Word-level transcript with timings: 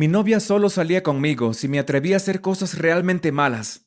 Mi 0.00 0.08
novia 0.08 0.40
solo 0.40 0.70
salía 0.70 1.02
conmigo 1.02 1.52
si 1.52 1.68
me 1.68 1.78
atrevía 1.78 2.16
a 2.16 2.16
hacer 2.16 2.40
cosas 2.40 2.78
realmente 2.78 3.32
malas. 3.32 3.86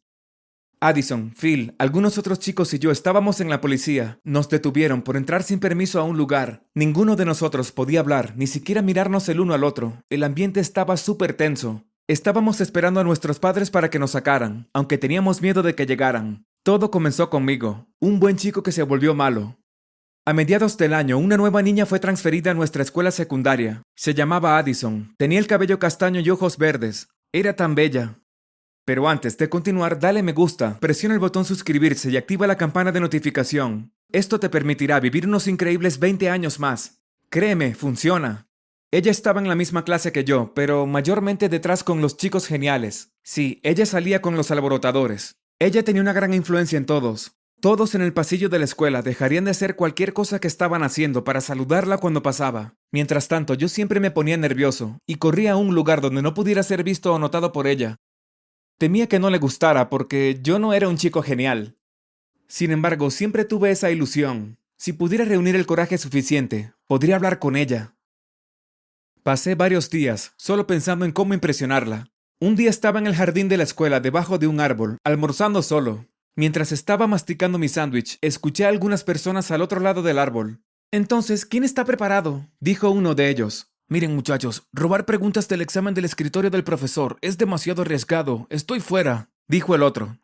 Addison, 0.79 1.33
Phil, 1.33 1.73
algunos 1.79 2.19
otros 2.19 2.37
chicos 2.37 2.71
y 2.75 2.77
yo 2.77 2.91
estábamos 2.91 3.41
en 3.41 3.49
la 3.49 3.61
policía. 3.61 4.19
Nos 4.23 4.47
detuvieron 4.47 5.01
por 5.01 5.17
entrar 5.17 5.41
sin 5.41 5.59
permiso 5.59 5.99
a 5.99 6.03
un 6.03 6.15
lugar. 6.15 6.67
Ninguno 6.75 7.15
de 7.15 7.25
nosotros 7.25 7.71
podía 7.71 7.99
hablar, 7.99 8.35
ni 8.37 8.45
siquiera 8.45 8.83
mirarnos 8.83 9.27
el 9.27 9.39
uno 9.39 9.55
al 9.55 9.63
otro. 9.63 10.03
El 10.11 10.23
ambiente 10.23 10.59
estaba 10.59 10.97
súper 10.97 11.33
tenso. 11.33 11.83
Estábamos 12.07 12.61
esperando 12.61 12.99
a 12.99 13.03
nuestros 13.03 13.39
padres 13.39 13.71
para 13.71 13.89
que 13.89 13.97
nos 13.97 14.11
sacaran, 14.11 14.69
aunque 14.71 14.99
teníamos 14.99 15.41
miedo 15.41 15.63
de 15.63 15.73
que 15.73 15.87
llegaran. 15.87 16.45
Todo 16.61 16.91
comenzó 16.91 17.31
conmigo, 17.31 17.87
un 17.99 18.19
buen 18.19 18.35
chico 18.37 18.61
que 18.61 18.71
se 18.71 18.83
volvió 18.83 19.15
malo. 19.15 19.57
A 20.25 20.31
mediados 20.31 20.77
del 20.77 20.93
año, 20.93 21.17
una 21.17 21.35
nueva 21.35 21.61
niña 21.61 21.85
fue 21.85 21.99
transferida 21.99 22.51
a 22.51 22.53
nuestra 22.53 22.81
escuela 22.81 23.11
secundaria. 23.11 23.83
Se 23.93 24.13
llamaba 24.13 24.57
Addison. 24.57 25.13
Tenía 25.17 25.37
el 25.37 25.47
cabello 25.47 25.79
castaño 25.79 26.21
y 26.21 26.29
ojos 26.29 26.57
verdes. 26.57 27.09
Era 27.33 27.57
tan 27.57 27.75
bella. 27.75 28.21
Pero 28.85 29.09
antes 29.09 29.37
de 29.37 29.49
continuar, 29.49 29.99
dale 29.99 30.23
me 30.23 30.31
gusta, 30.31 30.79
presiona 30.79 31.13
el 31.13 31.19
botón 31.19 31.43
suscribirse 31.43 32.09
y 32.09 32.15
activa 32.15 32.47
la 32.47 32.55
campana 32.55 32.93
de 32.93 33.01
notificación. 33.01 33.91
Esto 34.13 34.39
te 34.39 34.49
permitirá 34.49 35.01
vivir 35.01 35.27
unos 35.27 35.49
increíbles 35.49 35.99
20 35.99 36.29
años 36.29 36.57
más. 36.57 37.01
Créeme, 37.29 37.75
funciona. 37.75 38.47
Ella 38.91 39.11
estaba 39.11 39.41
en 39.41 39.49
la 39.49 39.55
misma 39.55 39.83
clase 39.83 40.13
que 40.13 40.23
yo, 40.23 40.53
pero 40.53 40.85
mayormente 40.85 41.49
detrás 41.49 41.83
con 41.83 41.99
los 41.99 42.15
chicos 42.15 42.47
geniales. 42.47 43.11
Sí, 43.23 43.59
ella 43.63 43.85
salía 43.85 44.21
con 44.21 44.37
los 44.37 44.51
alborotadores. 44.51 45.35
Ella 45.59 45.83
tenía 45.83 46.01
una 46.01 46.13
gran 46.13 46.33
influencia 46.33 46.77
en 46.77 46.85
todos. 46.85 47.35
Todos 47.63 47.95
en 47.95 48.01
el 48.01 48.11
pasillo 48.11 48.49
de 48.49 48.59
la 48.59 48.65
escuela 48.65 49.01
dejarían 49.01 49.45
de 49.45 49.51
hacer 49.51 49.77
cualquier 49.77 50.11
cosa 50.11 50.41
que 50.41 50.49
estaban 50.49 50.83
haciendo 50.83 51.23
para 51.23 51.39
saludarla 51.39 51.97
cuando 51.97 52.21
pasaba. 52.21 52.75
Mientras 52.91 53.29
tanto, 53.29 53.53
yo 53.53 53.69
siempre 53.69 54.01
me 54.01 54.11
ponía 54.11 54.35
nervioso 54.35 54.99
y 55.07 55.15
corría 55.15 55.53
a 55.53 55.55
un 55.55 55.73
lugar 55.73 56.01
donde 56.01 56.21
no 56.21 56.33
pudiera 56.33 56.61
ser 56.61 56.83
visto 56.83 57.13
o 57.13 57.19
notado 57.19 57.53
por 57.53 57.65
ella. 57.65 58.01
Temía 58.77 59.07
que 59.07 59.17
no 59.17 59.29
le 59.29 59.37
gustara 59.37 59.89
porque 59.89 60.41
yo 60.43 60.59
no 60.59 60.73
era 60.73 60.89
un 60.89 60.97
chico 60.97 61.23
genial. 61.23 61.77
Sin 62.49 62.71
embargo, 62.71 63.09
siempre 63.09 63.45
tuve 63.45 63.71
esa 63.71 63.91
ilusión. 63.91 64.57
Si 64.75 64.91
pudiera 64.91 65.23
reunir 65.23 65.55
el 65.55 65.65
coraje 65.65 65.97
suficiente, 65.97 66.73
podría 66.85 67.15
hablar 67.15 67.39
con 67.39 67.55
ella. 67.55 67.95
Pasé 69.23 69.55
varios 69.55 69.89
días 69.89 70.33
solo 70.35 70.67
pensando 70.67 71.05
en 71.05 71.13
cómo 71.13 71.33
impresionarla. 71.33 72.11
Un 72.41 72.57
día 72.57 72.69
estaba 72.69 72.99
en 72.99 73.07
el 73.07 73.15
jardín 73.15 73.47
de 73.47 73.55
la 73.55 73.63
escuela 73.63 74.01
debajo 74.01 74.37
de 74.37 74.47
un 74.47 74.59
árbol, 74.59 74.97
almorzando 75.05 75.61
solo. 75.61 76.07
Mientras 76.35 76.71
estaba 76.71 77.05
masticando 77.05 77.59
mi 77.59 77.69
sándwich, 77.69 78.17
escuché 78.21 78.65
a 78.65 78.69
algunas 78.69 79.03
personas 79.03 79.51
al 79.51 79.61
otro 79.61 79.79
lado 79.79 80.01
del 80.01 80.17
árbol. 80.17 80.61
Entonces, 80.91 81.45
¿quién 81.45 81.63
está 81.63 81.85
preparado? 81.85 82.47
dijo 82.59 82.89
uno 82.89 83.13
de 83.13 83.29
ellos. 83.29 83.71
Miren 83.87 84.15
muchachos, 84.15 84.63
robar 84.71 85.05
preguntas 85.05 85.47
del 85.47 85.61
examen 85.61 85.93
del 85.93 86.05
escritorio 86.05 86.49
del 86.49 86.63
profesor 86.63 87.17
es 87.21 87.37
demasiado 87.37 87.83
arriesgado. 87.83 88.47
Estoy 88.49 88.79
fuera, 88.79 89.29
dijo 89.47 89.75
el 89.75 89.83
otro. 89.83 90.17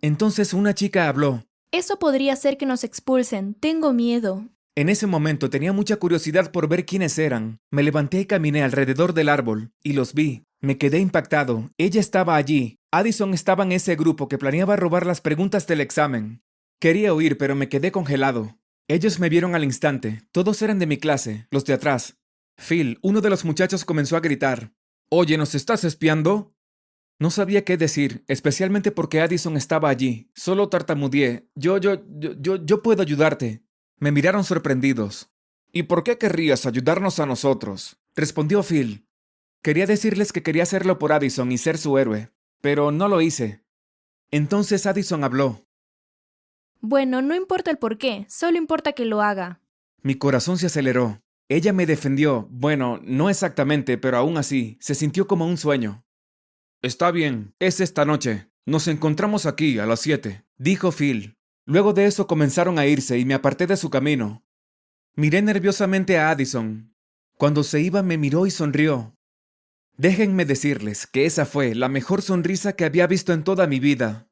Entonces 0.00 0.54
una 0.54 0.74
chica 0.74 1.08
habló. 1.08 1.44
Eso 1.72 1.98
podría 1.98 2.34
hacer 2.34 2.56
que 2.56 2.66
nos 2.66 2.84
expulsen. 2.84 3.54
Tengo 3.54 3.92
miedo. 3.92 4.46
En 4.76 4.88
ese 4.88 5.08
momento 5.08 5.50
tenía 5.50 5.72
mucha 5.72 5.96
curiosidad 5.96 6.52
por 6.52 6.68
ver 6.68 6.86
quiénes 6.86 7.18
eran. 7.18 7.58
Me 7.72 7.82
levanté 7.82 8.20
y 8.20 8.26
caminé 8.26 8.62
alrededor 8.62 9.12
del 9.12 9.28
árbol, 9.28 9.72
y 9.82 9.94
los 9.94 10.14
vi. 10.14 10.44
Me 10.60 10.78
quedé 10.78 11.00
impactado. 11.00 11.70
Ella 11.78 12.00
estaba 12.00 12.36
allí. 12.36 12.77
Addison 12.90 13.34
estaba 13.34 13.64
en 13.64 13.72
ese 13.72 13.96
grupo 13.96 14.28
que 14.28 14.38
planeaba 14.38 14.74
robar 14.76 15.04
las 15.04 15.20
preguntas 15.20 15.66
del 15.66 15.82
examen. 15.82 16.42
Quería 16.80 17.12
huir, 17.12 17.36
pero 17.36 17.54
me 17.54 17.68
quedé 17.68 17.92
congelado. 17.92 18.58
Ellos 18.88 19.18
me 19.20 19.28
vieron 19.28 19.54
al 19.54 19.62
instante. 19.62 20.22
Todos 20.32 20.62
eran 20.62 20.78
de 20.78 20.86
mi 20.86 20.96
clase, 20.96 21.46
los 21.50 21.66
de 21.66 21.74
atrás. 21.74 22.16
Phil, 22.56 22.98
uno 23.02 23.20
de 23.20 23.28
los 23.28 23.44
muchachos 23.44 23.84
comenzó 23.84 24.16
a 24.16 24.20
gritar. 24.20 24.72
Oye, 25.10 25.36
¿nos 25.36 25.54
estás 25.54 25.84
espiando? 25.84 26.54
No 27.18 27.30
sabía 27.30 27.62
qué 27.62 27.76
decir, 27.76 28.24
especialmente 28.26 28.90
porque 28.90 29.20
Addison 29.20 29.58
estaba 29.58 29.90
allí. 29.90 30.30
Solo 30.34 30.70
tartamudeé. 30.70 31.50
Yo, 31.54 31.76
yo, 31.76 32.02
yo, 32.08 32.32
yo, 32.40 32.64
yo 32.64 32.82
puedo 32.82 33.02
ayudarte. 33.02 33.64
Me 33.98 34.12
miraron 34.12 34.44
sorprendidos. 34.44 35.30
¿Y 35.72 35.82
por 35.82 36.04
qué 36.04 36.16
querrías 36.16 36.64
ayudarnos 36.64 37.20
a 37.20 37.26
nosotros? 37.26 37.98
Respondió 38.16 38.62
Phil. 38.62 39.06
Quería 39.62 39.84
decirles 39.84 40.32
que 40.32 40.42
quería 40.42 40.62
hacerlo 40.62 40.98
por 40.98 41.12
Addison 41.12 41.52
y 41.52 41.58
ser 41.58 41.76
su 41.76 41.98
héroe, 41.98 42.32
pero 42.60 42.90
no 42.90 43.08
lo 43.08 43.20
hice. 43.20 43.64
Entonces 44.30 44.86
Addison 44.86 45.24
habló. 45.24 45.64
Bueno, 46.80 47.22
no 47.22 47.34
importa 47.34 47.70
el 47.70 47.78
por 47.78 47.98
qué, 47.98 48.26
solo 48.28 48.56
importa 48.56 48.92
que 48.92 49.04
lo 49.04 49.22
haga. 49.22 49.60
Mi 50.02 50.14
corazón 50.14 50.58
se 50.58 50.66
aceleró. 50.66 51.20
Ella 51.48 51.72
me 51.72 51.86
defendió. 51.86 52.46
Bueno, 52.50 53.00
no 53.02 53.30
exactamente, 53.30 53.98
pero 53.98 54.18
aún 54.18 54.36
así, 54.36 54.76
se 54.80 54.94
sintió 54.94 55.26
como 55.26 55.46
un 55.46 55.56
sueño. 55.56 56.04
Está 56.82 57.10
bien, 57.10 57.54
es 57.58 57.80
esta 57.80 58.04
noche. 58.04 58.50
Nos 58.66 58.86
encontramos 58.86 59.46
aquí 59.46 59.78
a 59.78 59.86
las 59.86 60.00
siete, 60.00 60.44
dijo 60.58 60.92
Phil. 60.92 61.38
Luego 61.64 61.92
de 61.92 62.06
eso 62.06 62.26
comenzaron 62.26 62.78
a 62.78 62.86
irse 62.86 63.18
y 63.18 63.24
me 63.24 63.34
aparté 63.34 63.66
de 63.66 63.76
su 63.76 63.90
camino. 63.90 64.44
Miré 65.16 65.42
nerviosamente 65.42 66.18
a 66.18 66.30
Addison. 66.30 66.94
Cuando 67.36 67.64
se 67.64 67.80
iba 67.80 68.02
me 68.02 68.18
miró 68.18 68.46
y 68.46 68.50
sonrió. 68.50 69.17
Déjenme 70.00 70.44
decirles 70.44 71.08
que 71.08 71.26
esa 71.26 71.44
fue 71.44 71.74
la 71.74 71.88
mejor 71.88 72.22
sonrisa 72.22 72.74
que 72.74 72.84
había 72.84 73.08
visto 73.08 73.32
en 73.32 73.42
toda 73.42 73.66
mi 73.66 73.80
vida. 73.80 74.28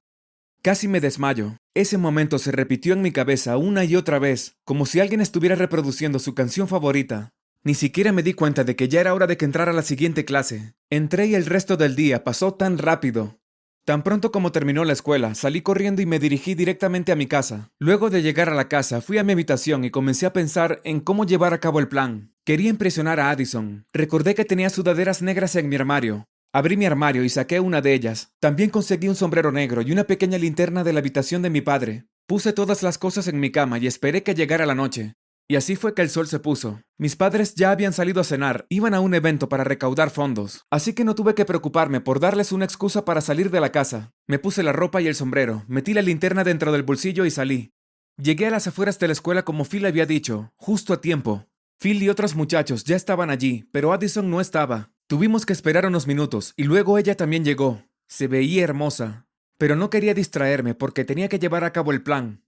Casi 0.63 0.87
me 0.87 1.01
desmayo. 1.01 1.57
Ese 1.75 1.99
momento 1.99 2.39
se 2.39 2.53
repitió 2.53 2.93
en 2.93 3.03
mi 3.03 3.11
cabeza 3.11 3.57
una 3.57 3.85
y 3.85 3.97
otra 3.97 4.21
vez, 4.21 4.55
como 4.65 4.87
si 4.87 5.01
alguien 5.01 5.21
estuviera 5.21 5.57
reproduciendo 5.57 6.21
su 6.21 6.37
canción 6.37 6.69
favorita. 6.69 7.35
Ni 7.65 7.75
siquiera 7.75 8.13
me 8.13 8.23
di 8.23 8.33
cuenta 8.33 8.63
de 8.63 8.77
que 8.77 8.89
ya 8.89 9.01
era 9.01 9.13
hora 9.13 9.27
de 9.27 9.37
que 9.37 9.45
entrara 9.45 9.73
a 9.73 9.75
la 9.75 9.83
siguiente 9.83 10.25
clase. 10.25 10.75
Entré 10.89 11.27
y 11.27 11.35
el 11.35 11.47
resto 11.47 11.77
del 11.77 11.97
día 11.97 12.23
pasó 12.23 12.55
tan 12.55 12.79
rápido. 12.79 13.41
Tan 13.87 14.03
pronto 14.03 14.33
como 14.33 14.51
terminó 14.51 14.85
la 14.85 14.93
escuela, 14.93 15.35
salí 15.37 15.63
corriendo 15.63 16.03
y 16.03 16.07
me 16.07 16.19
dirigí 16.19 16.55
directamente 16.55 17.13
a 17.13 17.17
mi 17.17 17.27
casa. 17.27 17.71
Luego 17.79 18.11
de 18.11 18.21
llegar 18.21 18.49
a 18.49 18.55
la 18.55 18.69
casa, 18.69 19.01
fui 19.01 19.17
a 19.17 19.25
mi 19.25 19.33
habitación 19.33 19.85
y 19.85 19.91
comencé 19.91 20.27
a 20.27 20.33
pensar 20.33 20.81
en 20.83 20.99
cómo 20.99 21.25
llevar 21.25 21.55
a 21.55 21.61
cabo 21.61 21.79
el 21.79 21.87
plan. 21.87 22.33
Quería 22.45 22.69
impresionar 22.69 23.21
a 23.21 23.31
Addison. 23.31 23.87
Recordé 23.93 24.35
que 24.35 24.45
tenía 24.45 24.71
sudaderas 24.71 25.23
negras 25.23 25.55
en 25.55 25.69
mi 25.69 25.77
armario, 25.77 26.27
Abrí 26.57 26.79
mi 26.79 26.87
armario 26.87 27.23
y 27.23 27.29
saqué 27.29 27.61
una 27.61 27.83
de 27.83 27.93
ellas. 27.93 28.33
También 28.41 28.71
conseguí 28.71 29.09
un 29.09 29.15
sombrero 29.15 29.53
negro 29.53 29.83
y 29.83 29.93
una 29.93 30.05
pequeña 30.05 30.39
linterna 30.39 30.85
de 30.85 30.95
la 30.95 31.01
habitación 31.01 31.43
de 31.43 31.51
mi 31.51 31.61
padre. 31.61 32.07
Puse 32.27 32.55
todas 32.55 32.83
las 32.83 32.97
cosas 32.97 33.29
en 33.29 33.39
mi 33.39 33.53
cama 33.53 33.79
y 33.79 33.87
esperé 33.87 34.23
que 34.23 34.35
llegara 34.35 34.65
la 34.65 34.75
noche. 34.75 35.17
Y 35.49 35.55
así 35.55 35.77
fue 35.77 35.95
que 35.95 36.03
el 36.03 36.11
sol 36.11 36.27
se 36.27 36.41
puso. 36.41 36.81
Mis 36.99 37.15
padres 37.15 37.55
ya 37.55 37.71
habían 37.71 37.93
salido 37.93 38.21
a 38.21 38.25
cenar, 38.25 38.67
iban 38.69 38.95
a 38.95 39.01
un 39.01 39.15
evento 39.15 39.49
para 39.49 39.63
recaudar 39.63 40.11
fondos, 40.11 40.67
así 40.71 40.93
que 40.93 41.05
no 41.05 41.15
tuve 41.15 41.35
que 41.37 41.45
preocuparme 41.45 42.01
por 42.01 42.19
darles 42.19 42.51
una 42.51 42.65
excusa 42.65 43.05
para 43.05 43.21
salir 43.21 43.51
de 43.51 43.61
la 43.61 43.71
casa. 43.71 44.13
Me 44.27 44.41
puse 44.41 44.65
la 44.65 44.73
ropa 44.73 45.01
y 45.01 45.07
el 45.07 45.15
sombrero, 45.15 45.65
metí 45.69 45.95
la 45.95 46.03
linterna 46.03 46.43
dentro 46.43 46.73
del 46.73 46.83
bolsillo 46.83 47.25
y 47.25 47.31
salí. 47.31 47.73
Llegué 48.17 48.47
a 48.47 48.51
las 48.51 48.67
afueras 48.67 48.99
de 48.99 49.07
la 49.07 49.13
escuela 49.13 49.45
como 49.45 49.65
Phil 49.65 49.87
había 49.87 50.07
dicho, 50.07 50.53
justo 50.57 50.93
a 50.93 51.01
tiempo. 51.01 51.47
Phil 51.79 52.03
y 52.03 52.09
otros 52.09 52.35
muchachos 52.35 52.83
ya 52.85 52.97
estaban 52.97 53.31
allí, 53.31 53.69
pero 53.71 53.93
Addison 53.93 54.29
no 54.31 54.41
estaba. 54.41 54.91
Tuvimos 55.07 55.47
que 55.47 55.53
esperar 55.53 55.87
unos 55.87 56.09
minutos 56.09 56.55
y 56.57 56.65
luego 56.65 56.99
ella 56.99 57.15
también 57.15 57.45
llegó. 57.45 57.85
Se 58.09 58.27
veía 58.27 58.65
hermosa, 58.65 59.27
pero 59.59 59.77
no 59.77 59.91
quería 59.91 60.15
distraerme 60.15 60.75
porque 60.75 61.05
tenía 61.05 61.29
que 61.29 61.39
llevar 61.39 61.63
a 61.63 61.73
cabo 61.73 61.93
el 61.93 62.03
plan. 62.03 62.43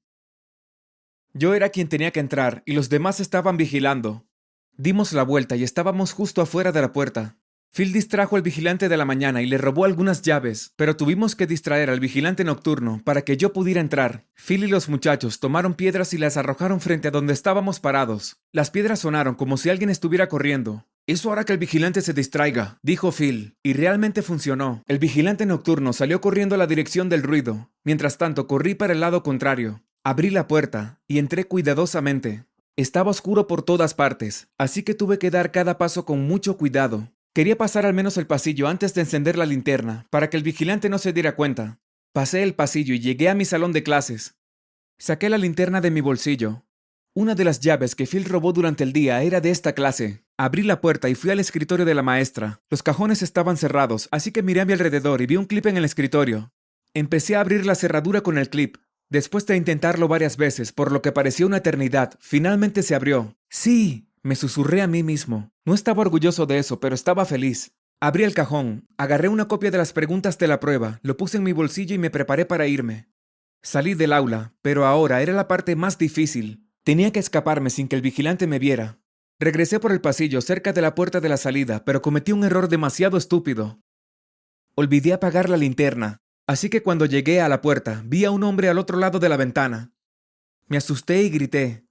Yo 1.39 1.55
era 1.55 1.69
quien 1.69 1.89
tenía 1.89 2.11
que 2.11 2.19
entrar 2.19 2.65
y 2.67 2.73
los 2.73 2.89
demás 2.89 3.21
estaban 3.21 3.57
vigilando. 3.57 4.27
Dimos 4.77 5.13
la 5.13 5.23
vuelta 5.23 5.55
y 5.55 5.63
estábamos 5.63 6.13
justo 6.13 6.43
afuera 6.43 6.73
de 6.73 6.81
la 6.81 6.93
puerta. 6.93 7.37
Phil 7.73 7.93
distrajo 7.93 8.35
al 8.35 8.43
vigilante 8.43 8.89
de 8.89 8.97
la 8.97 9.05
mañana 9.05 9.41
y 9.41 9.47
le 9.47 9.57
robó 9.57 9.85
algunas 9.85 10.23
llaves, 10.23 10.73
pero 10.75 10.97
tuvimos 10.97 11.37
que 11.37 11.47
distraer 11.47 11.91
al 11.91 12.01
vigilante 12.01 12.43
nocturno 12.43 13.01
para 13.05 13.23
que 13.23 13.37
yo 13.37 13.53
pudiera 13.53 13.81
entrar. 13.81 14.27
Phil 14.35 14.65
y 14.65 14.67
los 14.67 14.89
muchachos 14.89 15.39
tomaron 15.39 15.75
piedras 15.75 16.13
y 16.13 16.19
las 16.19 16.37
arrojaron 16.37 16.81
frente 16.81 17.07
a 17.07 17.13
donde 17.13 17.35
estábamos 17.35 17.79
parados. 17.79 18.39
Las 18.51 18.73
piedras 18.73 18.99
sonaron 18.99 19.37
como 19.37 19.59
si 19.59 19.71
alguien 19.71 19.91
estuviera 19.91 20.29
corriendo. 20.29 20.89
Eso 21.07 21.31
hará 21.31 21.45
que 21.45 21.53
el 21.53 21.59
vigilante 21.59 22.01
se 22.01 22.15
distraiga, 22.15 22.81
dijo 22.83 23.13
Phil, 23.13 23.57
y 23.63 23.75
realmente 23.75 24.23
funcionó. 24.23 24.83
El 24.89 24.99
vigilante 24.99 25.47
nocturno 25.47 25.93
salió 25.93 26.21
corriendo 26.21 26.57
a 26.57 26.59
la 26.59 26.67
dirección 26.67 27.09
del 27.09 27.23
ruido. 27.23 27.71
Mientras 27.85 28.19
tanto, 28.19 28.49
corrí 28.49 28.75
para 28.75 28.93
el 28.93 29.01
lado 29.01 29.23
contrario. 29.23 29.85
Abrí 30.09 30.31
la 30.31 30.49
puerta 30.49 31.03
y 31.07 31.19
entré 31.19 31.45
cuidadosamente. 31.45 32.47
Estaba 32.77 33.11
oscuro 33.11 33.47
por 33.47 33.61
todas 33.61 33.93
partes, 33.93 34.49
así 34.57 34.83
que 34.83 34.95
tuve 34.95 35.19
que 35.19 35.31
dar 35.31 35.53
cada 35.53 35.77
paso 35.77 36.07
con 36.07 36.27
mucho 36.27 36.57
cuidado. 36.57 37.13
Quería 37.35 37.59
pasar 37.59 37.85
al 37.85 37.93
menos 37.93 38.17
el 38.17 38.27
pasillo 38.27 38.69
antes 38.69 38.95
de 38.95 39.03
encender 39.03 39.37
la 39.37 39.45
linterna, 39.45 40.07
para 40.09 40.31
que 40.31 40.39
el 40.39 40.43
vigilante 40.43 40.89
no 40.89 40.97
se 40.97 41.13
diera 41.13 41.37
cuenta. 41.37 41.79
Pasé 42.15 42.43
el 42.43 42.55
pasillo 42.55 42.95
y 42.95 43.01
llegué 43.01 43.29
a 43.29 43.35
mi 43.35 43.45
salón 43.45 43.75
de 43.75 43.83
clases. 43.83 44.39
Saqué 44.99 45.29
la 45.29 45.37
linterna 45.37 45.83
de 45.83 45.91
mi 45.91 46.01
bolsillo, 46.01 46.65
una 47.13 47.35
de 47.35 47.45
las 47.45 47.61
llaves 47.61 47.95
que 47.95 48.07
Phil 48.07 48.25
robó 48.25 48.55
durante 48.55 48.85
el 48.85 48.95
día 48.95 49.23
era 49.23 49.43
de 49.43 49.51
esta 49.51 49.75
clase. 49.75 50.25
Abrí 50.39 50.63
la 50.63 50.81
puerta 50.81 51.11
y 51.11 51.17
fui 51.17 51.33
al 51.33 51.39
escritorio 51.39 51.85
de 51.85 51.95
la 51.95 52.03
maestra. 52.03 52.63
Los 52.71 52.83
cajones 52.83 53.21
estaban 53.21 53.59
cerrados, 53.59 54.09
así 54.11 54.33
que 54.33 54.43
miré 54.43 54.63
a 54.63 54.65
mi 54.65 54.73
alrededor 54.73 55.21
y 55.21 55.27
vi 55.27 55.37
un 55.37 55.45
clip 55.45 55.67
en 55.67 55.77
el 55.77 55.85
escritorio. 55.85 56.51
Empecé 56.95 57.37
a 57.37 57.41
abrir 57.41 57.67
la 57.67 57.75
cerradura 57.75 58.23
con 58.23 58.39
el 58.39 58.49
clip. 58.49 58.79
Después 59.11 59.47
de 59.47 59.57
intentarlo 59.57 60.07
varias 60.07 60.37
veces, 60.37 60.73
por 60.73 60.93
lo 60.93 61.01
que 61.01 61.13
parecía 61.13 61.47
una 61.47 61.59
eternidad, 61.59 62.15
finalmente 62.21 62.83
se 62.83 62.95
abrió. 62.95 63.37
Sí, 63.49 64.11
me 64.23 64.37
susurré 64.37 64.83
a 64.83 64.87
mí 64.87 65.03
mismo. 65.03 65.51
No 65.65 65.75
estaba 65.75 66.03
orgulloso 66.03 66.45
de 66.45 66.59
eso, 66.59 66.79
pero 66.79 66.95
estaba 66.95 67.25
feliz. 67.25 67.73
Abrí 68.01 68.25
el 68.25 68.35
cajón, 68.35 68.87
agarré 68.97 69.29
una 69.29 69.49
copia 69.49 69.71
de 69.71 69.79
las 69.79 69.93
preguntas 69.93 70.39
de 70.39 70.47
la 70.47 70.61
prueba, 70.61 71.01
lo 71.03 71.17
puse 71.17 71.39
en 71.39 71.43
mi 71.43 71.53
bolsillo 71.53 71.95
y 71.95 71.99
me 71.99 72.11
preparé 72.11 72.45
para 72.45 72.67
irme. 72.67 73.09
Salí 73.63 73.95
del 73.95 74.13
aula, 74.13 74.55
pero 74.63 74.87
ahora 74.87 75.23
era 75.23 75.33
la 75.33 75.49
parte 75.49 75.75
más 75.75 75.99
difícil. 75.99 76.69
Tenía 76.85 77.11
que 77.11 77.19
escaparme 77.19 77.71
sin 77.71 77.89
que 77.89 77.97
el 77.97 78.03
vigilante 78.03 78.47
me 78.47 78.59
viera. 78.59 79.01
Regresé 79.41 79.81
por 79.81 79.91
el 79.91 80.01
pasillo 80.01 80.41
cerca 80.43 80.73
de 80.73 80.83
la 80.83 80.95
puerta 80.95 81.21
de 81.21 81.29
la 81.29 81.37
salida, 81.39 81.85
pero 81.85 82.03
cometí 82.03 82.33
un 82.33 82.45
error 82.45 82.69
demasiado 82.69 83.17
estúpido. 83.17 83.81
Olvidé 84.75 85.13
apagar 85.13 85.49
la 85.49 85.57
linterna, 85.57 86.23
así 86.49 86.69
que 86.69 86.83
cuando 86.83 87.07
llegué 87.07 87.41
a 87.41 87.49
la 87.49 87.61
puerta 87.61 88.03
vi 88.05 88.25
a 88.25 88.33
un 88.33 88.43
hombre 88.43 88.69
al 88.69 88.79
otro 88.79 88.99
lado 88.99 89.21
de 89.21 89.29
la 89.29 89.37
ventana. 89.37 89.93
Me 90.67 90.77
asusté 90.77 91.23
y 91.23 91.31
grité. 91.31 91.85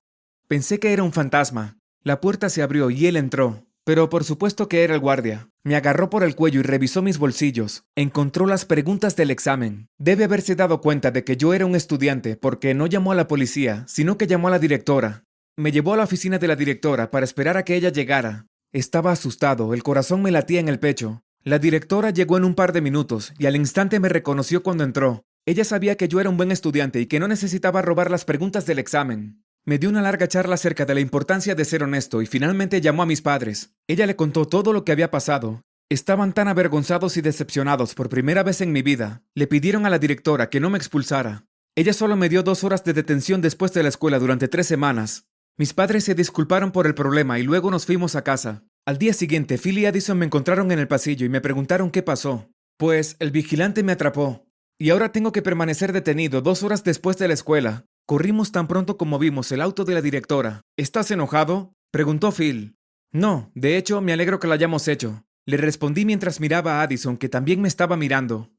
Pensé 0.49 0.79
que 0.79 0.91
era 0.91 1.03
un 1.03 1.13
fantasma. 1.13 1.79
La 2.03 2.19
puerta 2.19 2.49
se 2.49 2.61
abrió 2.61 2.89
y 2.89 3.07
él 3.07 3.15
entró. 3.15 3.65
Pero 3.85 4.09
por 4.09 4.25
supuesto 4.25 4.67
que 4.67 4.83
era 4.83 4.93
el 4.93 4.99
guardia. 4.99 5.49
Me 5.63 5.77
agarró 5.77 6.09
por 6.09 6.23
el 6.23 6.35
cuello 6.35 6.59
y 6.59 6.63
revisó 6.63 7.01
mis 7.01 7.17
bolsillos. 7.17 7.85
Encontró 7.95 8.45
las 8.45 8.65
preguntas 8.65 9.15
del 9.15 9.31
examen. 9.31 9.87
Debe 9.97 10.25
haberse 10.25 10.55
dado 10.55 10.81
cuenta 10.81 11.09
de 11.11 11.23
que 11.23 11.37
yo 11.37 11.53
era 11.53 11.65
un 11.65 11.73
estudiante 11.73 12.35
porque 12.35 12.73
no 12.73 12.87
llamó 12.87 13.13
a 13.13 13.15
la 13.15 13.29
policía, 13.29 13.85
sino 13.87 14.17
que 14.17 14.27
llamó 14.27 14.49
a 14.49 14.51
la 14.51 14.59
directora. 14.59 15.23
Me 15.55 15.71
llevó 15.71 15.93
a 15.93 15.97
la 15.97 16.03
oficina 16.03 16.37
de 16.37 16.47
la 16.47 16.57
directora 16.57 17.09
para 17.11 17.23
esperar 17.23 17.55
a 17.55 17.63
que 17.63 17.75
ella 17.75 17.89
llegara. 17.89 18.47
Estaba 18.73 19.11
asustado, 19.11 19.73
el 19.73 19.83
corazón 19.83 20.21
me 20.21 20.31
latía 20.31 20.59
en 20.59 20.67
el 20.67 20.79
pecho. 20.79 21.23
La 21.47 21.59
directora 21.59 22.09
llegó 22.09 22.35
en 22.35 22.43
un 22.43 22.55
par 22.55 22.73
de 22.73 22.81
minutos 22.81 23.31
y 23.39 23.45
al 23.45 23.55
instante 23.55 24.01
me 24.01 24.09
reconoció 24.09 24.63
cuando 24.63 24.83
entró. 24.83 25.23
Ella 25.45 25.63
sabía 25.63 25.95
que 25.95 26.09
yo 26.09 26.19
era 26.19 26.29
un 26.29 26.35
buen 26.35 26.51
estudiante 26.51 26.99
y 26.99 27.05
que 27.05 27.21
no 27.21 27.29
necesitaba 27.29 27.81
robar 27.81 28.11
las 28.11 28.25
preguntas 28.25 28.65
del 28.65 28.79
examen. 28.79 29.45
Me 29.63 29.77
dio 29.77 29.87
una 29.87 30.01
larga 30.01 30.27
charla 30.27 30.55
acerca 30.55 30.83
de 30.83 30.93
la 30.93 30.99
importancia 30.99 31.55
de 31.55 31.63
ser 31.63 31.83
honesto 31.83 32.21
y 32.21 32.25
finalmente 32.25 32.81
llamó 32.81 33.03
a 33.03 33.05
mis 33.05 33.21
padres. 33.21 33.73
Ella 33.87 34.05
le 34.05 34.17
contó 34.17 34.45
todo 34.45 34.73
lo 34.73 34.83
que 34.83 34.91
había 34.91 35.09
pasado. 35.09 35.61
Estaban 35.87 36.33
tan 36.33 36.49
avergonzados 36.49 37.15
y 37.15 37.21
decepcionados 37.21 37.95
por 37.95 38.09
primera 38.09 38.43
vez 38.43 38.59
en 38.59 38.73
mi 38.73 38.81
vida. 38.81 39.23
Le 39.33 39.47
pidieron 39.47 39.85
a 39.85 39.89
la 39.89 39.99
directora 39.99 40.49
que 40.49 40.59
no 40.59 40.69
me 40.69 40.77
expulsara. 40.77 41.45
Ella 41.77 41.93
solo 41.93 42.17
me 42.17 42.27
dio 42.27 42.43
dos 42.43 42.65
horas 42.65 42.83
de 42.83 42.91
detención 42.91 43.39
después 43.39 43.71
de 43.71 43.83
la 43.83 43.89
escuela 43.89 44.19
durante 44.19 44.49
tres 44.49 44.67
semanas. 44.67 45.29
Mis 45.55 45.73
padres 45.73 46.03
se 46.03 46.13
disculparon 46.13 46.73
por 46.73 46.87
el 46.87 46.93
problema 46.93 47.39
y 47.39 47.43
luego 47.43 47.71
nos 47.71 47.85
fuimos 47.85 48.17
a 48.17 48.25
casa. 48.25 48.65
Al 48.87 48.97
día 48.97 49.11
siguiente, 49.11 49.57
Phil 49.57 49.79
y 49.79 49.85
Addison 49.85 50.17
me 50.17 50.23
encontraron 50.23 50.71
en 50.71 50.79
el 50.79 50.87
pasillo 50.87 51.25
y 51.25 51.29
me 51.29 51.41
preguntaron 51.41 51.91
qué 51.91 52.03
pasó. 52.03 52.49
Pues 52.77 53.17
el 53.19 53.31
vigilante 53.31 53.83
me 53.83 53.91
atrapó. 53.91 54.47
Y 54.79 54.91
ahora 54.91 55.11
tengo 55.11 55.33
que 55.33 55.41
permanecer 55.41 55.91
detenido 55.91 56.39
dos 56.39 56.63
horas 56.63 56.85
después 56.85 57.17
de 57.17 57.27
la 57.27 57.33
escuela. 57.33 57.85
Corrimos 58.05 58.53
tan 58.53 58.69
pronto 58.69 58.95
como 58.95 59.19
vimos 59.19 59.51
el 59.51 59.59
auto 59.59 59.83
de 59.83 59.93
la 59.93 60.01
directora. 60.01 60.61
¿Estás 60.77 61.11
enojado? 61.11 61.73
preguntó 61.91 62.31
Phil. 62.31 62.77
No, 63.11 63.51
de 63.55 63.75
hecho, 63.75 63.99
me 63.99 64.13
alegro 64.13 64.39
que 64.39 64.47
lo 64.47 64.53
hayamos 64.53 64.87
hecho. 64.87 65.25
Le 65.45 65.57
respondí 65.57 66.05
mientras 66.05 66.39
miraba 66.39 66.79
a 66.79 66.83
Addison, 66.83 67.17
que 67.17 67.27
también 67.27 67.59
me 67.59 67.67
estaba 67.67 67.97
mirando. 67.97 68.51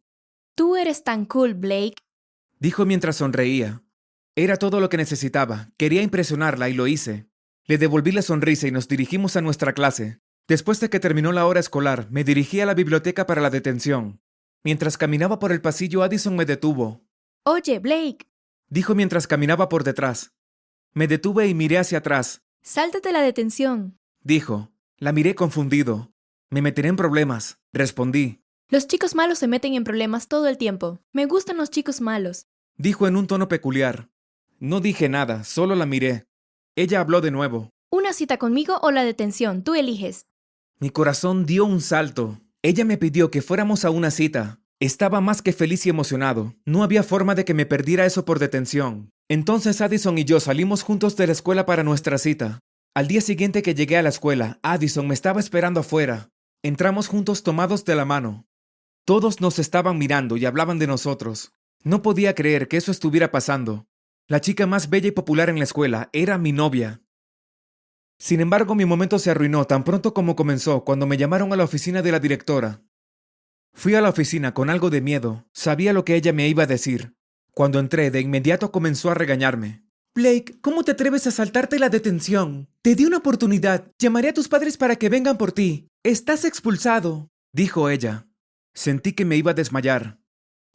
Tú 0.55 0.77
eres 0.77 1.05
tan 1.05 1.25
cool, 1.25 1.55
Blake. 1.55 2.03
Dijo 2.59 2.85
mientras 2.85 3.17
sonreía. 3.17 3.83
Era 4.37 4.59
todo 4.59 4.81
lo 4.81 4.91
que 4.91 4.99
necesitaba. 4.99 5.71
Quería 5.79 6.03
impresionarla 6.03 6.69
y 6.69 6.75
lo 6.75 6.87
hice. 6.87 7.31
Le 7.69 7.77
devolví 7.77 8.13
la 8.13 8.23
sonrisa 8.23 8.67
y 8.67 8.71
nos 8.71 8.89
dirigimos 8.89 9.37
a 9.37 9.43
nuestra 9.43 9.75
clase. 9.75 10.21
Después 10.49 10.81
de 10.81 10.89
que 10.89 11.01
terminó 11.01 11.33
la 11.33 11.45
hora 11.45 11.61
escolar, 11.61 12.09
me 12.11 12.25
dirigí 12.25 12.63
a 12.63 12.67
la 12.67 12.73
biblioteca 12.73 13.27
para 13.27 13.43
la 13.43 13.51
detención. 13.51 14.23
Mientras 14.65 14.97
caminaba 14.97 15.39
por 15.39 15.53
el 15.53 15.61
pasillo, 15.61 16.03
Addison 16.03 16.35
me 16.35 16.47
detuvo. 16.47 17.05
Oye, 17.45 17.79
Blake, 17.79 18.27
dijo 18.71 18.95
mientras 18.95 19.27
caminaba 19.27 19.69
por 19.69 19.85
detrás. 19.85 20.33
Me 20.95 21.07
detuve 21.09 21.47
y 21.47 21.53
miré 21.53 21.77
hacia 21.77 21.99
atrás. 21.99 22.41
Sáltate 22.63 23.13
la 23.13 23.21
detención, 23.21 23.99
dijo. 24.23 24.73
La 24.97 25.13
miré 25.13 25.35
confundido. 25.35 26.11
Me 26.49 26.63
meteré 26.63 26.89
en 26.89 26.97
problemas, 26.97 27.59
respondí. 27.75 28.43
Los 28.71 28.87
chicos 28.87 29.15
malos 29.15 29.39
se 29.39 29.47
meten 29.47 29.75
en 29.75 29.85
problemas 29.85 30.29
todo 30.29 30.49
el 30.49 30.57
tiempo. 30.57 31.03
Me 31.13 31.27
gustan 31.27 31.59
los 31.59 31.69
chicos 31.69 32.01
malos, 32.01 32.47
dijo 32.79 33.07
en 33.07 33.17
un 33.17 33.27
tono 33.27 33.47
peculiar. 33.47 34.09
No 34.59 34.81
dije 34.81 35.11
nada, 35.11 35.45
solo 35.45 35.75
la 35.75 35.85
miré. 35.85 36.28
Ella 36.79 37.01
habló 37.01 37.21
de 37.21 37.33
nuevo. 37.33 37.73
Una 37.91 38.13
cita 38.13 38.37
conmigo 38.37 38.79
o 38.83 38.93
la 38.93 39.03
detención, 39.03 39.65
tú 39.65 39.75
eliges. 39.75 40.27
Mi 40.79 40.91
corazón 40.91 41.45
dio 41.45 41.65
un 41.65 41.81
salto. 41.81 42.41
Ella 42.63 42.85
me 42.85 42.97
pidió 42.97 43.33
que 43.33 43.43
fuéramos 43.43 43.85
a 43.85 43.91
una 43.91 44.13
cita. 44.13 44.61
Estaba 44.79 45.21
más 45.21 45.43
que 45.43 45.53
feliz 45.53 45.85
y 45.87 45.89
emocionado. 45.89 46.55
No 46.65 46.85
había 46.85 47.03
forma 47.03 47.35
de 47.35 47.45
que 47.45 47.53
me 47.53 47.67
perdiera 47.67 48.07
eso 48.07 48.25
por 48.25 48.39
detención. 48.39 49.11
Entonces 49.29 49.81
Addison 49.81 50.19
y 50.19 50.25
yo 50.25 50.39
salimos 50.39 50.85
juntos 50.85 51.17
de 51.17 51.27
la 51.27 51.33
escuela 51.33 51.67
para 51.67 51.83
nuestra 51.83 52.17
cita. 52.17 52.61
Al 52.95 53.09
día 53.09 53.23
siguiente 53.23 53.63
que 53.63 53.75
llegué 53.75 53.97
a 53.97 54.03
la 54.03 54.11
escuela, 54.11 54.61
Addison 54.63 55.09
me 55.09 55.15
estaba 55.15 55.41
esperando 55.41 55.81
afuera. 55.81 56.29
Entramos 56.63 57.09
juntos 57.09 57.43
tomados 57.43 57.85
de 57.87 57.97
la 57.97 58.05
mano. 58.05 58.47
Todos 59.05 59.41
nos 59.41 59.59
estaban 59.59 59.99
mirando 59.99 60.37
y 60.37 60.47
hablaban 60.47 60.79
de 60.79 60.87
nosotros. 60.87 61.51
No 61.83 62.03
podía 62.03 62.37
creer 62.37 62.69
que 62.69 62.77
eso 62.77 62.93
estuviera 62.93 63.33
pasando. 63.33 63.89
La 64.31 64.43
chica 64.43 64.67
más 64.67 64.91
bella 64.91 65.09
y 65.09 65.13
popular 65.13 65.49
en 65.49 65.57
la 65.57 65.65
escuela 65.65 66.11
era 66.13 66.37
mi 66.37 66.53
novia. 66.53 67.01
Sin 68.19 68.43
embargo, 68.43 68.75
mi 68.75 68.85
momento 68.85 69.19
se 69.19 69.31
arruinó 69.31 69.65
tan 69.65 69.85
pronto 69.85 70.13
como 70.13 70.37
comenzó 70.37 70.85
cuando 70.85 71.07
me 71.07 71.17
llamaron 71.17 71.51
a 71.55 71.57
la 71.57 71.65
oficina 71.65 72.03
de 72.03 72.13
la 72.13 72.21
directora. 72.21 72.83
Fui 73.73 73.95
a 73.95 74.03
la 74.03 74.11
oficina 74.11 74.53
con 74.53 74.69
algo 74.69 74.91
de 74.91 75.01
miedo. 75.01 75.49
Sabía 75.55 75.95
lo 75.95 76.05
que 76.05 76.15
ella 76.15 76.35
me 76.35 76.47
iba 76.47 76.65
a 76.65 76.67
decir. 76.67 77.17
Cuando 77.55 77.79
entré, 77.79 78.11
de 78.11 78.21
inmediato 78.21 78.71
comenzó 78.71 79.11
a 79.11 79.15
regañarme. 79.15 79.83
Blake, 80.15 80.59
¿cómo 80.61 80.85
te 80.85 80.93
atreves 80.93 81.27
a 81.27 81.31
saltarte 81.31 81.79
la 81.79 81.89
detención? 81.89 82.69
Te 82.83 82.95
di 82.95 83.07
una 83.07 83.19
oportunidad. 83.19 83.91
Llamaré 83.99 84.29
a 84.29 84.35
tus 84.35 84.49
padres 84.49 84.77
para 84.77 84.97
que 84.97 85.09
vengan 85.09 85.39
por 85.39 85.53
ti. 85.53 85.89
Estás 86.03 86.45
expulsado, 86.45 87.31
dijo 87.55 87.89
ella. 87.89 88.29
Sentí 88.75 89.15
que 89.15 89.25
me 89.25 89.37
iba 89.37 89.53
a 89.53 89.55
desmayar. 89.55 90.21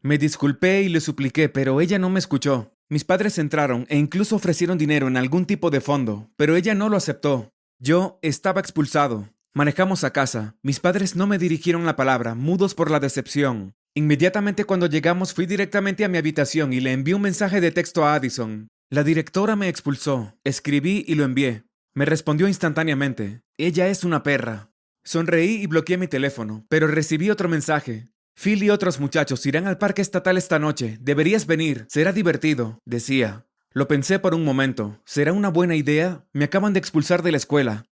Me 0.01 0.17
disculpé 0.17 0.81
y 0.81 0.89
le 0.89 1.01
supliqué, 1.01 1.49
pero 1.49 1.81
ella 1.81 1.99
no 1.99 2.09
me 2.09 2.17
escuchó. 2.17 2.73
Mis 2.93 3.05
padres 3.05 3.39
entraron 3.39 3.87
e 3.89 3.97
incluso 3.97 4.35
ofrecieron 4.35 4.77
dinero 4.77 5.07
en 5.07 5.17
algún 5.17 5.47
tipo 5.47 5.71
de 5.71 5.81
fondo, 5.81 6.29
pero 6.35 6.55
ella 6.55 6.75
no 6.75 6.89
lo 6.89 6.97
aceptó. 6.97 7.51
Yo 7.79 8.19
estaba 8.21 8.61
expulsado. 8.61 9.33
Manejamos 9.55 10.03
a 10.03 10.13
casa. 10.13 10.57
Mis 10.61 10.79
padres 10.79 11.15
no 11.15 11.25
me 11.25 11.39
dirigieron 11.39 11.87
la 11.87 11.95
palabra, 11.95 12.35
mudos 12.35 12.75
por 12.75 12.91
la 12.91 12.99
decepción. 12.99 13.73
Inmediatamente 13.95 14.65
cuando 14.65 14.85
llegamos 14.85 15.33
fui 15.33 15.47
directamente 15.47 16.05
a 16.05 16.07
mi 16.07 16.19
habitación 16.19 16.71
y 16.71 16.81
le 16.81 16.91
envié 16.91 17.15
un 17.15 17.23
mensaje 17.23 17.61
de 17.61 17.71
texto 17.71 18.05
a 18.05 18.13
Addison. 18.13 18.67
La 18.91 19.03
directora 19.03 19.55
me 19.55 19.69
expulsó. 19.69 20.37
Escribí 20.43 21.03
y 21.07 21.15
lo 21.15 21.23
envié. 21.23 21.63
Me 21.95 22.05
respondió 22.05 22.47
instantáneamente. 22.47 23.41
Ella 23.57 23.87
es 23.87 24.03
una 24.03 24.21
perra. 24.21 24.69
Sonreí 25.03 25.63
y 25.63 25.65
bloqueé 25.65 25.97
mi 25.97 26.07
teléfono, 26.07 26.67
pero 26.69 26.85
recibí 26.85 27.31
otro 27.31 27.49
mensaje. 27.49 28.12
Phil 28.35 28.63
y 28.63 28.69
otros 28.69 28.99
muchachos 28.99 29.45
irán 29.45 29.67
al 29.67 29.77
parque 29.77 30.01
estatal 30.01 30.37
esta 30.37 30.59
noche. 30.59 30.97
Deberías 31.01 31.45
venir. 31.45 31.85
Será 31.89 32.11
divertido, 32.11 32.79
decía. 32.85 33.45
Lo 33.71 33.87
pensé 33.87 34.19
por 34.19 34.33
un 34.33 34.43
momento. 34.43 34.99
¿Será 35.05 35.33
una 35.33 35.49
buena 35.49 35.75
idea? 35.75 36.25
Me 36.33 36.45
acaban 36.45 36.73
de 36.73 36.79
expulsar 36.79 37.23
de 37.23 37.31
la 37.31 37.37
escuela. 37.37 37.85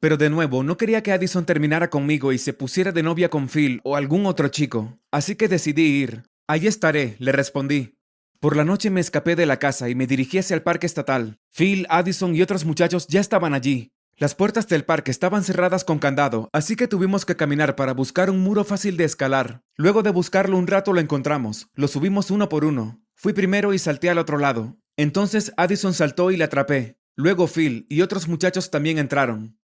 Pero 0.00 0.16
de 0.16 0.30
nuevo, 0.30 0.62
no 0.62 0.76
quería 0.76 1.02
que 1.02 1.12
Addison 1.12 1.46
terminara 1.46 1.88
conmigo 1.90 2.32
y 2.32 2.38
se 2.38 2.52
pusiera 2.52 2.92
de 2.92 3.02
novia 3.02 3.30
con 3.30 3.48
Phil 3.48 3.80
o 3.82 3.96
algún 3.96 4.26
otro 4.26 4.48
chico, 4.48 4.98
así 5.10 5.36
que 5.36 5.48
decidí 5.48 5.82
ir. 5.82 6.24
Allí 6.46 6.66
estaré, 6.66 7.16
le 7.18 7.32
respondí. 7.32 7.94
Por 8.38 8.56
la 8.56 8.64
noche 8.64 8.90
me 8.90 9.00
escapé 9.00 9.34
de 9.34 9.46
la 9.46 9.58
casa 9.58 9.88
y 9.88 9.94
me 9.94 10.06
dirigí 10.06 10.38
hacia 10.38 10.54
el 10.54 10.62
parque 10.62 10.86
estatal. 10.86 11.38
Phil, 11.50 11.86
Addison 11.88 12.36
y 12.36 12.42
otros 12.42 12.66
muchachos 12.66 13.06
ya 13.08 13.20
estaban 13.20 13.54
allí. 13.54 13.90
Las 14.18 14.34
puertas 14.34 14.66
del 14.66 14.86
parque 14.86 15.10
estaban 15.10 15.44
cerradas 15.44 15.84
con 15.84 15.98
candado, 15.98 16.48
así 16.54 16.74
que 16.74 16.88
tuvimos 16.88 17.26
que 17.26 17.36
caminar 17.36 17.76
para 17.76 17.92
buscar 17.92 18.30
un 18.30 18.40
muro 18.40 18.64
fácil 18.64 18.96
de 18.96 19.04
escalar. 19.04 19.62
Luego 19.76 20.02
de 20.02 20.08
buscarlo 20.08 20.56
un 20.56 20.66
rato 20.66 20.94
lo 20.94 21.00
encontramos. 21.00 21.68
Lo 21.74 21.86
subimos 21.86 22.30
uno 22.30 22.48
por 22.48 22.64
uno. 22.64 22.98
Fui 23.14 23.34
primero 23.34 23.74
y 23.74 23.78
salté 23.78 24.08
al 24.08 24.16
otro 24.16 24.38
lado. 24.38 24.78
Entonces 24.96 25.52
Addison 25.58 25.92
saltó 25.92 26.30
y 26.30 26.38
le 26.38 26.44
atrapé. 26.44 26.98
Luego 27.14 27.46
Phil 27.46 27.84
y 27.90 28.00
otros 28.00 28.26
muchachos 28.26 28.70
también 28.70 28.96
entraron. 28.96 29.58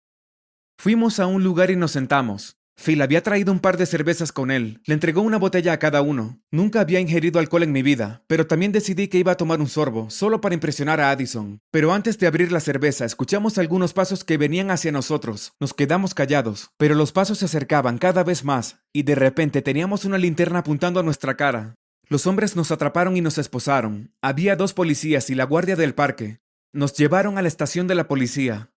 Fuimos 0.79 1.19
a 1.19 1.27
un 1.27 1.43
lugar 1.43 1.69
y 1.69 1.75
nos 1.75 1.91
sentamos. 1.91 2.58
Phil 2.79 3.01
había 3.01 3.21
traído 3.21 3.51
un 3.51 3.59
par 3.59 3.77
de 3.77 3.85
cervezas 3.85 4.31
con 4.31 4.51
él. 4.51 4.79
Le 4.85 4.93
entregó 4.93 5.21
una 5.21 5.37
botella 5.37 5.73
a 5.73 5.79
cada 5.79 6.01
uno. 6.01 6.39
Nunca 6.49 6.79
había 6.79 7.01
ingerido 7.01 7.37
alcohol 7.37 7.63
en 7.63 7.73
mi 7.73 7.81
vida, 7.81 8.23
pero 8.27 8.47
también 8.47 8.71
decidí 8.71 9.09
que 9.09 9.17
iba 9.17 9.33
a 9.33 9.37
tomar 9.37 9.59
un 9.59 9.67
sorbo, 9.67 10.09
solo 10.09 10.39
para 10.39 10.55
impresionar 10.55 11.01
a 11.01 11.11
Addison. 11.11 11.59
Pero 11.71 11.91
antes 11.91 12.17
de 12.17 12.27
abrir 12.27 12.53
la 12.53 12.61
cerveza, 12.61 13.03
escuchamos 13.03 13.57
algunos 13.57 13.91
pasos 13.91 14.23
que 14.23 14.37
venían 14.37 14.71
hacia 14.71 14.93
nosotros. 14.93 15.51
Nos 15.59 15.73
quedamos 15.73 16.13
callados, 16.13 16.71
pero 16.77 16.95
los 16.95 17.11
pasos 17.11 17.39
se 17.39 17.45
acercaban 17.45 17.97
cada 17.97 18.23
vez 18.23 18.45
más, 18.45 18.79
y 18.93 19.03
de 19.03 19.15
repente 19.15 19.61
teníamos 19.61 20.05
una 20.05 20.17
linterna 20.17 20.59
apuntando 20.59 21.01
a 21.01 21.03
nuestra 21.03 21.35
cara. 21.35 21.75
Los 22.07 22.27
hombres 22.27 22.55
nos 22.55 22.71
atraparon 22.71 23.17
y 23.17 23.21
nos 23.21 23.37
esposaron. 23.37 24.13
Había 24.21 24.55
dos 24.55 24.73
policías 24.73 25.29
y 25.29 25.35
la 25.35 25.43
guardia 25.43 25.75
del 25.75 25.95
parque. 25.95 26.39
Nos 26.71 26.93
llevaron 26.93 27.37
a 27.37 27.41
la 27.41 27.49
estación 27.49 27.87
de 27.87 27.95
la 27.95 28.07
policía. 28.07 28.71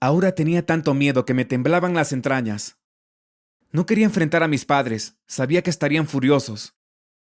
Ahora 0.00 0.36
tenía 0.36 0.64
tanto 0.64 0.94
miedo 0.94 1.26
que 1.26 1.34
me 1.34 1.44
temblaban 1.44 1.94
las 1.94 2.12
entrañas. 2.12 2.79
No 3.72 3.86
quería 3.86 4.04
enfrentar 4.04 4.42
a 4.42 4.48
mis 4.48 4.64
padres, 4.64 5.16
sabía 5.26 5.62
que 5.62 5.70
estarían 5.70 6.08
furiosos. 6.08 6.74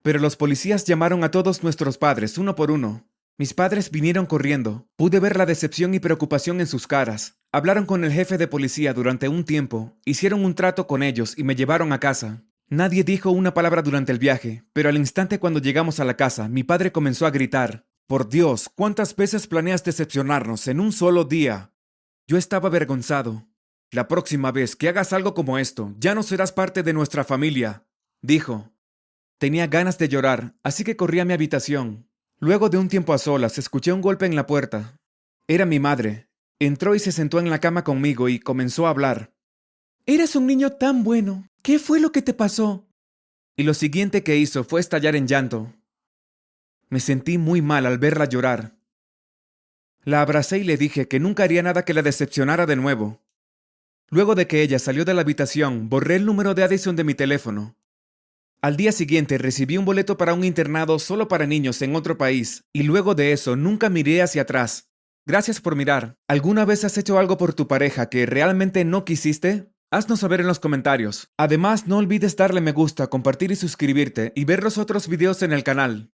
Pero 0.02 0.20
los 0.20 0.36
policías 0.36 0.84
llamaron 0.84 1.24
a 1.24 1.30
todos 1.30 1.62
nuestros 1.62 1.98
padres, 1.98 2.38
uno 2.38 2.54
por 2.54 2.70
uno. 2.70 3.06
Mis 3.36 3.52
padres 3.52 3.90
vinieron 3.90 4.26
corriendo. 4.26 4.86
Pude 4.96 5.18
ver 5.18 5.36
la 5.36 5.46
decepción 5.46 5.94
y 5.94 5.98
preocupación 5.98 6.60
en 6.60 6.66
sus 6.66 6.86
caras. 6.86 7.40
Hablaron 7.52 7.84
con 7.84 8.04
el 8.04 8.12
jefe 8.12 8.38
de 8.38 8.46
policía 8.46 8.94
durante 8.94 9.28
un 9.28 9.44
tiempo, 9.44 9.98
hicieron 10.04 10.44
un 10.44 10.54
trato 10.54 10.86
con 10.86 11.02
ellos 11.02 11.36
y 11.36 11.42
me 11.42 11.56
llevaron 11.56 11.92
a 11.92 11.98
casa. 11.98 12.44
Nadie 12.68 13.02
dijo 13.02 13.30
una 13.30 13.52
palabra 13.52 13.82
durante 13.82 14.12
el 14.12 14.20
viaje, 14.20 14.62
pero 14.72 14.88
al 14.88 14.96
instante 14.96 15.40
cuando 15.40 15.58
llegamos 15.58 15.98
a 15.98 16.04
la 16.04 16.16
casa, 16.16 16.48
mi 16.48 16.62
padre 16.62 16.92
comenzó 16.92 17.26
a 17.26 17.30
gritar, 17.30 17.86
Por 18.06 18.28
Dios, 18.28 18.70
¿cuántas 18.72 19.16
veces 19.16 19.48
planeas 19.48 19.82
decepcionarnos 19.82 20.68
en 20.68 20.78
un 20.78 20.92
solo 20.92 21.24
día? 21.24 21.72
Yo 22.28 22.36
estaba 22.36 22.68
avergonzado. 22.68 23.49
La 23.92 24.06
próxima 24.06 24.52
vez 24.52 24.76
que 24.76 24.88
hagas 24.88 25.12
algo 25.12 25.34
como 25.34 25.58
esto, 25.58 25.94
ya 25.98 26.14
no 26.14 26.22
serás 26.22 26.52
parte 26.52 26.84
de 26.84 26.92
nuestra 26.92 27.24
familia, 27.24 27.86
dijo. 28.22 28.72
Tenía 29.38 29.66
ganas 29.66 29.98
de 29.98 30.08
llorar, 30.08 30.54
así 30.62 30.84
que 30.84 30.96
corrí 30.96 31.18
a 31.18 31.24
mi 31.24 31.32
habitación. 31.32 32.08
Luego 32.38 32.68
de 32.68 32.78
un 32.78 32.88
tiempo 32.88 33.12
a 33.12 33.18
solas, 33.18 33.58
escuché 33.58 33.92
un 33.92 34.00
golpe 34.00 34.26
en 34.26 34.36
la 34.36 34.46
puerta. 34.46 34.96
Era 35.48 35.66
mi 35.66 35.80
madre. 35.80 36.28
Entró 36.60 36.94
y 36.94 37.00
se 37.00 37.10
sentó 37.10 37.40
en 37.40 37.50
la 37.50 37.58
cama 37.58 37.82
conmigo 37.82 38.28
y 38.28 38.38
comenzó 38.38 38.86
a 38.86 38.90
hablar. 38.90 39.32
Eras 40.06 40.36
un 40.36 40.46
niño 40.46 40.70
tan 40.72 41.02
bueno. 41.02 41.48
¿Qué 41.62 41.78
fue 41.78 41.98
lo 41.98 42.12
que 42.12 42.22
te 42.22 42.32
pasó? 42.32 42.86
Y 43.56 43.64
lo 43.64 43.74
siguiente 43.74 44.22
que 44.22 44.36
hizo 44.36 44.62
fue 44.62 44.80
estallar 44.80 45.16
en 45.16 45.26
llanto. 45.26 45.72
Me 46.88 47.00
sentí 47.00 47.38
muy 47.38 47.60
mal 47.60 47.86
al 47.86 47.98
verla 47.98 48.26
llorar. 48.26 48.76
La 50.04 50.20
abracé 50.20 50.58
y 50.58 50.64
le 50.64 50.76
dije 50.76 51.08
que 51.08 51.18
nunca 51.18 51.42
haría 51.42 51.62
nada 51.62 51.84
que 51.84 51.94
la 51.94 52.02
decepcionara 52.02 52.66
de 52.66 52.76
nuevo. 52.76 53.20
Luego 54.12 54.34
de 54.34 54.48
que 54.48 54.62
ella 54.62 54.80
salió 54.80 55.04
de 55.04 55.14
la 55.14 55.20
habitación, 55.20 55.88
borré 55.88 56.16
el 56.16 56.26
número 56.26 56.52
de 56.54 56.64
Addison 56.64 56.96
de 56.96 57.04
mi 57.04 57.14
teléfono. 57.14 57.76
Al 58.60 58.76
día 58.76 58.90
siguiente 58.90 59.38
recibí 59.38 59.78
un 59.78 59.84
boleto 59.84 60.16
para 60.16 60.34
un 60.34 60.42
internado 60.42 60.98
solo 60.98 61.28
para 61.28 61.46
niños 61.46 61.80
en 61.80 61.94
otro 61.94 62.18
país, 62.18 62.64
y 62.72 62.82
luego 62.82 63.14
de 63.14 63.30
eso 63.30 63.54
nunca 63.54 63.88
miré 63.88 64.20
hacia 64.20 64.42
atrás. 64.42 64.90
Gracias 65.26 65.60
por 65.60 65.76
mirar. 65.76 66.16
¿Alguna 66.26 66.64
vez 66.64 66.82
has 66.82 66.98
hecho 66.98 67.20
algo 67.20 67.38
por 67.38 67.54
tu 67.54 67.68
pareja 67.68 68.08
que 68.08 68.26
realmente 68.26 68.84
no 68.84 69.04
quisiste? 69.04 69.70
Haznos 69.92 70.20
saber 70.20 70.40
en 70.40 70.48
los 70.48 70.58
comentarios. 70.58 71.28
Además, 71.36 71.86
no 71.86 71.98
olvides 71.98 72.34
darle 72.34 72.60
me 72.60 72.72
gusta, 72.72 73.06
compartir 73.06 73.52
y 73.52 73.56
suscribirte 73.56 74.32
y 74.34 74.44
ver 74.44 74.64
los 74.64 74.76
otros 74.76 75.06
videos 75.06 75.42
en 75.42 75.52
el 75.52 75.62
canal. 75.62 76.10